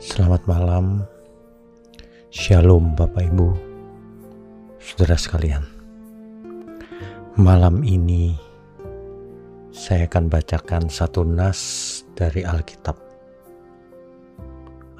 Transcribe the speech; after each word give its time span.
Selamat 0.00 0.48
malam, 0.48 1.04
Shalom 2.32 2.96
Bapak 2.96 3.20
Ibu, 3.20 3.52
Saudara 4.80 5.12
sekalian. 5.20 5.60
Malam 7.36 7.84
ini 7.84 8.32
saya 9.68 10.08
akan 10.08 10.32
bacakan 10.32 10.88
satu 10.88 11.20
nas 11.28 11.60
dari 12.16 12.40
Alkitab. 12.40 12.96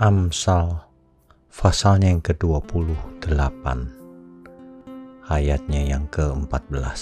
Amsal 0.04 0.84
pasalnya 1.48 2.12
yang 2.12 2.20
ke-28 2.20 3.64
ayatnya 5.32 5.96
yang 5.96 6.04
ke-14. 6.12 7.00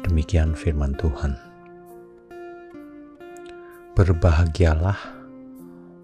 Demikian 0.00 0.56
firman 0.56 0.96
Tuhan. 0.96 1.36
Berbahagialah 3.92 5.21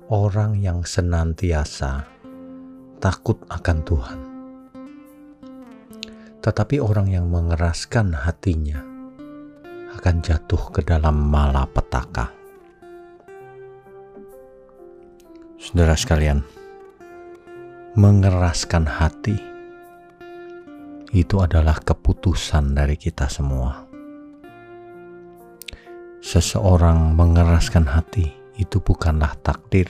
orang 0.09 0.57
yang 0.57 0.89
senantiasa 0.89 2.09
takut 2.97 3.37
akan 3.53 3.79
Tuhan. 3.85 4.21
Tetapi 6.41 6.81
orang 6.81 7.13
yang 7.13 7.29
mengeraskan 7.29 8.17
hatinya 8.17 8.81
akan 10.01 10.17
jatuh 10.25 10.73
ke 10.73 10.81
dalam 10.81 11.29
malapetaka. 11.29 12.33
Saudara 15.61 15.93
sekalian, 15.93 16.41
mengeraskan 17.93 18.89
hati 18.89 19.37
itu 21.13 21.37
adalah 21.37 21.77
keputusan 21.85 22.73
dari 22.73 22.97
kita 22.97 23.29
semua. 23.29 23.85
Seseorang 26.25 27.13
mengeraskan 27.13 27.85
hati 27.93 28.38
itu 28.59 28.83
bukanlah 28.83 29.39
takdir, 29.39 29.87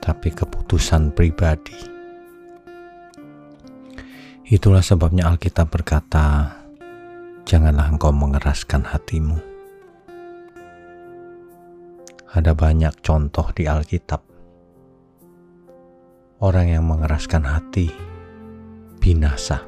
tapi 0.00 0.32
keputusan 0.32 1.12
pribadi. 1.12 1.76
Itulah 4.48 4.80
sebabnya 4.80 5.28
Alkitab 5.28 5.68
berkata, 5.68 6.56
"Janganlah 7.44 7.92
engkau 7.92 8.12
mengeraskan 8.12 8.88
hatimu." 8.88 9.36
Ada 12.34 12.56
banyak 12.56 13.04
contoh 13.04 13.46
di 13.54 13.68
Alkitab. 13.68 14.20
Orang 16.40 16.66
yang 16.66 16.84
mengeraskan 16.84 17.46
hati 17.46 17.88
binasa. 18.98 19.64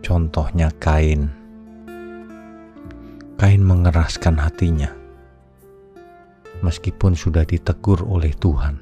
Contohnya 0.00 0.72
Kain 0.80 1.41
Kain 3.42 3.58
mengeraskan 3.66 4.38
hatinya, 4.38 4.86
meskipun 6.62 7.18
sudah 7.18 7.42
ditegur 7.42 7.98
oleh 8.06 8.30
Tuhan, 8.38 8.78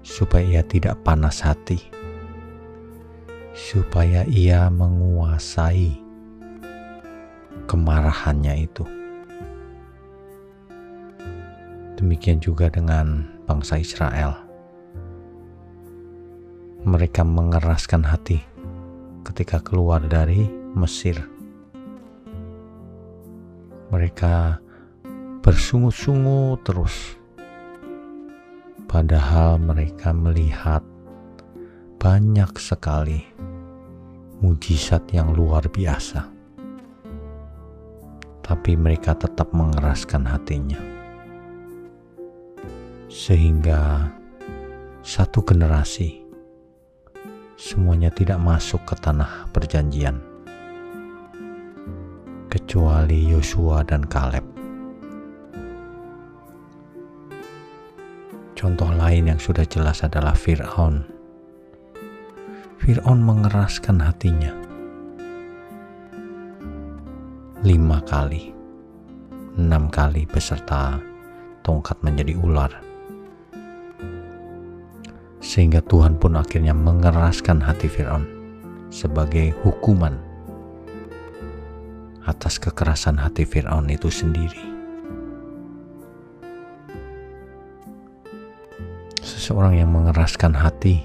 supaya 0.00 0.56
ia 0.56 0.62
tidak 0.64 1.04
panas 1.04 1.44
hati, 1.44 1.76
supaya 3.52 4.24
ia 4.24 4.72
menguasai 4.72 6.00
kemarahannya 7.68 8.56
itu. 8.56 8.88
Demikian 12.00 12.40
juga 12.40 12.72
dengan 12.72 13.28
bangsa 13.44 13.76
Israel. 13.76 14.32
Mereka 16.88 17.20
mengeraskan 17.20 18.00
hati 18.00 18.40
ketika 19.28 19.60
keluar 19.60 20.00
dari 20.00 20.48
Mesir 20.72 21.35
mereka 23.90 24.58
bersungut-sungut 25.46 26.66
terus. 26.66 27.14
Padahal 28.86 29.62
mereka 29.62 30.10
melihat 30.10 30.82
banyak 32.02 32.50
sekali 32.58 33.22
mujizat 34.42 35.06
yang 35.14 35.34
luar 35.34 35.66
biasa. 35.70 36.26
Tapi 38.42 38.78
mereka 38.78 39.14
tetap 39.18 39.50
mengeraskan 39.50 40.22
hatinya. 40.26 40.78
Sehingga 43.10 44.10
satu 45.02 45.42
generasi 45.46 46.26
semuanya 47.54 48.10
tidak 48.10 48.42
masuk 48.42 48.82
ke 48.82 48.94
tanah 48.98 49.50
perjanjian 49.50 50.35
kecuali 52.56 53.28
Yosua 53.28 53.84
dan 53.84 54.00
Kaleb. 54.08 54.40
Contoh 58.56 58.88
lain 58.96 59.28
yang 59.28 59.36
sudah 59.36 59.68
jelas 59.68 60.00
adalah 60.00 60.32
Fir'aun. 60.32 61.04
Fir'aun 62.80 63.20
mengeraskan 63.20 64.00
hatinya 64.00 64.56
lima 67.60 68.00
kali, 68.08 68.56
enam 69.60 69.92
kali 69.92 70.24
beserta 70.24 70.96
tongkat 71.60 72.00
menjadi 72.00 72.40
ular. 72.40 72.72
Sehingga 75.44 75.84
Tuhan 75.84 76.16
pun 76.16 76.40
akhirnya 76.40 76.72
mengeraskan 76.72 77.60
hati 77.60 77.92
Fir'aun 77.92 78.24
sebagai 78.88 79.52
hukuman 79.60 80.25
atas 82.36 82.60
kekerasan 82.60 83.16
hati 83.16 83.48
Firaun 83.48 83.88
itu 83.88 84.12
sendiri. 84.12 84.60
Seseorang 89.24 89.80
yang 89.80 89.88
mengeraskan 89.88 90.52
hati, 90.52 91.00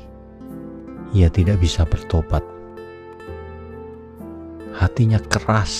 ia 1.15 1.31
tidak 1.31 1.63
bisa 1.63 1.87
bertobat. 1.87 2.43
Hatinya 4.75 5.23
keras, 5.31 5.73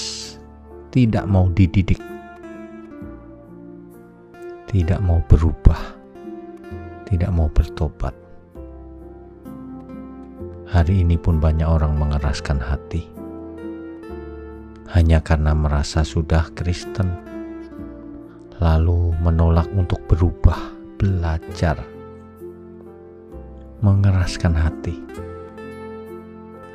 tidak 0.95 1.27
mau 1.27 1.51
dididik, 1.51 1.99
tidak 4.71 5.03
mau 5.03 5.19
berubah, 5.27 5.99
tidak 7.11 7.29
mau 7.35 7.51
bertobat. 7.51 8.15
Hari 10.71 11.03
ini 11.03 11.19
pun 11.19 11.43
banyak 11.43 11.67
orang 11.67 11.99
mengeraskan 11.99 12.63
hati 12.63 13.20
hanya 14.91 15.23
karena 15.23 15.55
merasa 15.55 16.03
sudah 16.03 16.51
Kristen, 16.51 17.07
lalu 18.59 19.15
menolak 19.23 19.71
untuk 19.71 20.03
berubah, 20.03 20.59
belajar, 20.99 21.79
mengeraskan 23.79 24.51
hati, 24.51 24.99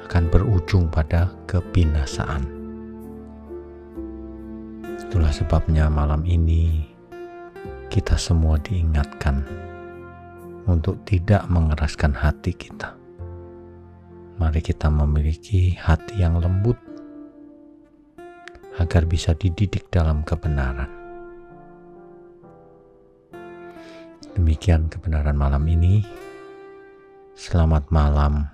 akan 0.09 0.33
berujung 0.33 0.89
pada 0.89 1.29
kebinasaan. 1.45 2.41
Itulah 4.97 5.31
sebabnya 5.37 5.93
malam 5.93 6.25
ini 6.25 6.89
kita 7.93 8.17
semua 8.17 8.57
diingatkan 8.65 9.45
untuk 10.65 11.05
tidak 11.05 11.45
mengeraskan 11.53 12.17
hati 12.17 12.57
kita. 12.57 12.97
Mari 14.41 14.65
kita 14.65 14.89
memiliki 14.89 15.77
hati 15.77 16.25
yang 16.25 16.41
lembut 16.41 16.96
agar 18.77 19.09
bisa 19.09 19.33
dididik 19.33 19.89
dalam 19.89 20.21
kebenaran. 20.25 20.89
Demikian 24.37 24.93
kebenaran 24.93 25.37
malam 25.37 25.65
ini. 25.65 26.05
Selamat 27.37 27.89
malam, 27.93 28.49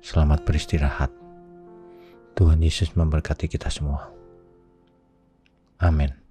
selamat 0.00 0.44
beristirahat. 0.44 1.12
Tuhan 2.36 2.60
Yesus 2.60 2.96
memberkati 2.96 3.48
kita 3.48 3.68
semua. 3.68 4.08
Amin. 5.80 6.23